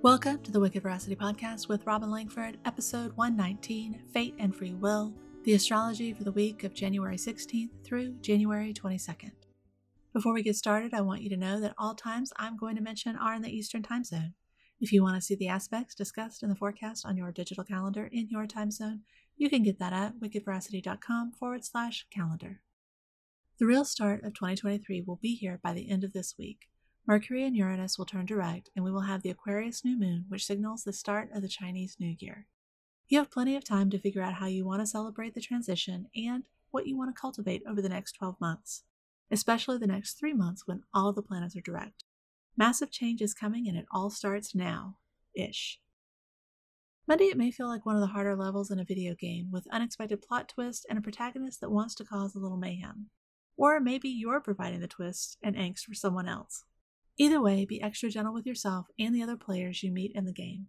[0.00, 5.12] Welcome to the Wicked Veracity Podcast with Robin Langford, episode 119 Fate and Free Will,
[5.42, 9.32] the astrology for the week of January 16th through January 22nd.
[10.12, 12.80] Before we get started, I want you to know that all times I'm going to
[12.80, 14.34] mention are in the Eastern Time Zone.
[14.80, 18.08] If you want to see the aspects discussed in the forecast on your digital calendar
[18.12, 19.00] in your time zone,
[19.36, 22.60] you can get that at wickedveracity.com forward slash calendar.
[23.58, 26.68] The real start of 2023 will be here by the end of this week.
[27.08, 30.44] Mercury and Uranus will turn direct, and we will have the Aquarius new moon, which
[30.44, 32.46] signals the start of the Chinese New Year.
[33.08, 36.08] You have plenty of time to figure out how you want to celebrate the transition
[36.14, 38.82] and what you want to cultivate over the next 12 months,
[39.30, 42.04] especially the next three months when all the planets are direct.
[42.58, 44.98] Massive change is coming, and it all starts now
[45.34, 45.80] ish.
[47.06, 49.66] Monday, it may feel like one of the harder levels in a video game, with
[49.72, 53.08] unexpected plot twists and a protagonist that wants to cause a little mayhem.
[53.56, 56.64] Or maybe you're providing the twists and angst for someone else.
[57.20, 60.32] Either way, be extra gentle with yourself and the other players you meet in the
[60.32, 60.68] game.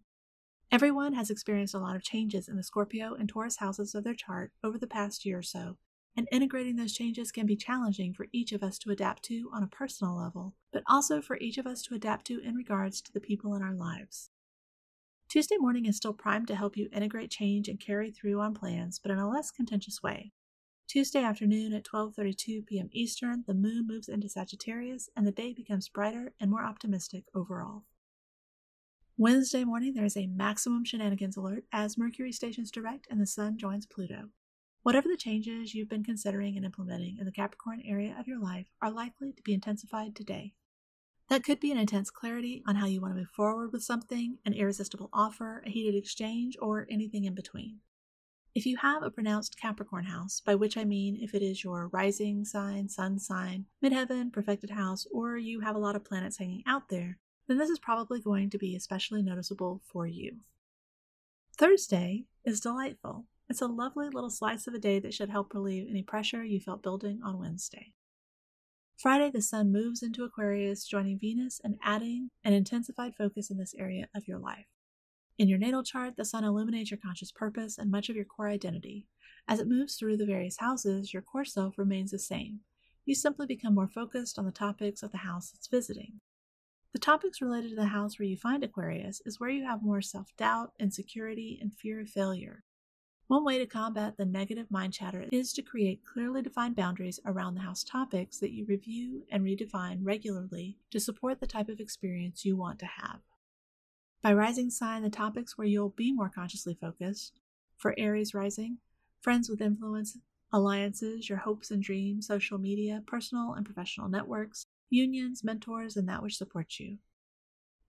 [0.72, 4.16] Everyone has experienced a lot of changes in the Scorpio and Taurus houses of their
[4.16, 5.78] chart over the past year or so,
[6.18, 9.62] and integrating those changes can be challenging for each of us to adapt to on
[9.62, 13.14] a personal level, but also for each of us to adapt to in regards to
[13.14, 14.32] the people in our lives.
[15.30, 18.98] Tuesday morning is still primed to help you integrate change and carry through on plans,
[18.98, 20.32] but in a less contentious way.
[20.90, 22.90] Tuesday afternoon at 12:32 p.m.
[22.92, 27.84] Eastern, the moon moves into Sagittarius and the day becomes brighter and more optimistic overall.
[29.16, 33.56] Wednesday morning, there is a maximum shenanigans alert as Mercury stations direct and the sun
[33.56, 34.30] joins Pluto.
[34.82, 38.72] Whatever the changes you've been considering and implementing in the Capricorn area of your life
[38.82, 40.56] are likely to be intensified today.
[41.30, 44.40] That could be an intense clarity on how you want to move forward with something,
[44.44, 47.82] an irresistible offer, a heated exchange, or anything in between.
[48.60, 51.88] If you have a pronounced Capricorn house, by which I mean if it is your
[51.88, 56.64] rising sign, sun sign, midheaven, perfected house, or you have a lot of planets hanging
[56.68, 60.40] out there, then this is probably going to be especially noticeable for you.
[61.58, 63.28] Thursday is delightful.
[63.48, 66.60] It's a lovely little slice of a day that should help relieve any pressure you
[66.60, 67.94] felt building on Wednesday.
[68.98, 73.74] Friday, the sun moves into Aquarius, joining Venus and adding an intensified focus in this
[73.80, 74.68] area of your life.
[75.40, 78.50] In your natal chart, the sun illuminates your conscious purpose and much of your core
[78.50, 79.08] identity.
[79.48, 82.60] As it moves through the various houses, your core self remains the same.
[83.06, 86.20] You simply become more focused on the topics of the house it's visiting.
[86.92, 90.02] The topics related to the house where you find Aquarius is where you have more
[90.02, 92.66] self doubt, insecurity, and fear of failure.
[93.28, 97.56] One way to combat the negative mind chatter is to create clearly defined boundaries around
[97.56, 102.44] the house topics that you review and redefine regularly to support the type of experience
[102.44, 103.22] you want to have.
[104.22, 107.40] By rising sign, the topics where you'll be more consciously focused.
[107.78, 108.80] For Aries rising,
[109.22, 110.18] friends with influence,
[110.52, 116.22] alliances, your hopes and dreams, social media, personal and professional networks, unions, mentors, and that
[116.22, 116.98] which supports you.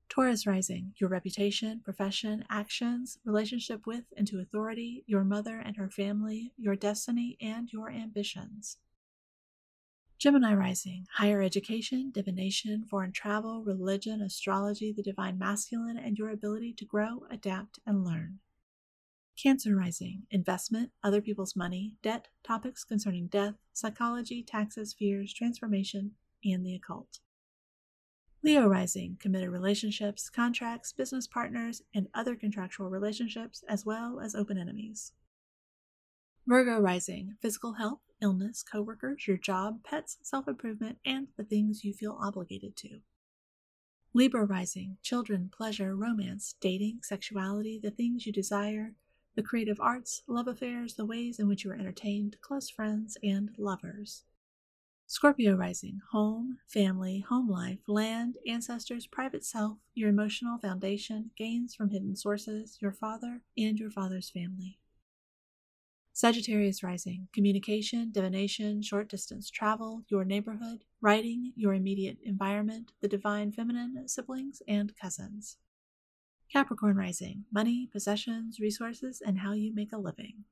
[0.08, 5.88] Taurus rising, your reputation, profession, actions, relationship with and to authority, your mother and her
[5.88, 8.76] family, your destiny, and your ambitions.
[10.20, 16.74] Gemini rising, higher education, divination, foreign travel, religion, astrology, the divine masculine, and your ability
[16.74, 18.40] to grow, adapt, and learn.
[19.42, 26.10] Cancer rising, investment, other people's money, debt, topics concerning death, psychology, taxes, fears, transformation,
[26.44, 27.20] and the occult.
[28.42, 34.58] Leo rising, committed relationships, contracts, business partners, and other contractual relationships, as well as open
[34.58, 35.12] enemies.
[36.46, 41.92] Virgo rising, physical health, illness, coworkers, your job, pets, self improvement, and the things you
[41.92, 43.00] feel obligated to.
[44.12, 48.94] Libra rising, children, pleasure, romance, dating, sexuality, the things you desire,
[49.36, 53.50] the creative arts, love affairs, the ways in which you are entertained, close friends, and
[53.56, 54.24] lovers.
[55.06, 61.90] Scorpio rising, home, family, home life, land, ancestors, private self, your emotional foundation, gains from
[61.90, 64.78] hidden sources, your father, and your father's family.
[66.12, 73.52] Sagittarius rising, communication, divination, short distance travel, your neighborhood, writing, your immediate environment, the divine
[73.52, 75.56] feminine, siblings, and cousins.
[76.52, 80.44] Capricorn rising, money, possessions, resources, and how you make a living.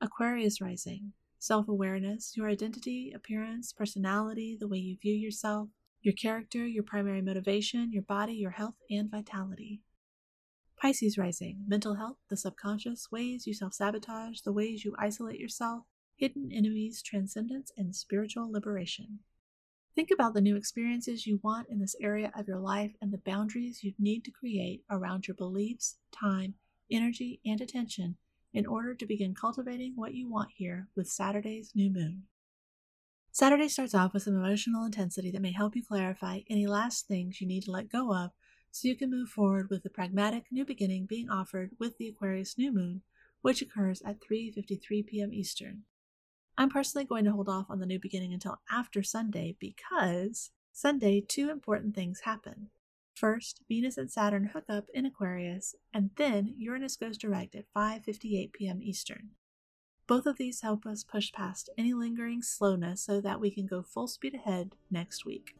[0.00, 5.70] Aquarius rising, self awareness, your identity, appearance, personality, the way you view yourself,
[6.02, 9.80] your character, your primary motivation, your body, your health, and vitality.
[10.82, 15.84] Pisces rising, mental health, the subconscious, ways you self sabotage, the ways you isolate yourself,
[16.16, 19.20] hidden enemies, transcendence, and spiritual liberation.
[19.94, 23.18] Think about the new experiences you want in this area of your life and the
[23.18, 26.54] boundaries you need to create around your beliefs, time,
[26.90, 28.16] energy, and attention
[28.52, 32.24] in order to begin cultivating what you want here with Saturday's new moon.
[33.30, 37.40] Saturday starts off with some emotional intensity that may help you clarify any last things
[37.40, 38.32] you need to let go of
[38.72, 42.56] so you can move forward with the pragmatic new beginning being offered with the Aquarius
[42.56, 43.02] new moon,
[43.42, 45.32] which occurs at 3:53 p.m.
[45.32, 45.82] Eastern.
[46.56, 51.20] I'm personally going to hold off on the new beginning until after Sunday because Sunday
[51.20, 52.70] two important things happen.
[53.14, 58.54] First, Venus and Saturn hook up in Aquarius, and then Uranus goes direct at 5:58
[58.54, 58.82] p.m.
[58.82, 59.32] Eastern.
[60.06, 63.82] Both of these help us push past any lingering slowness so that we can go
[63.82, 65.56] full speed ahead next week.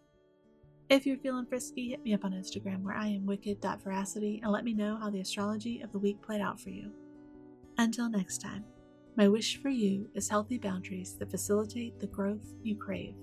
[0.89, 4.65] If you're feeling frisky, hit me up on Instagram where I am wicked.veracity and let
[4.65, 6.93] me know how the astrology of the week played out for you.
[7.79, 8.65] Until next time,
[9.17, 13.15] my wish for you is healthy boundaries that facilitate the growth you crave.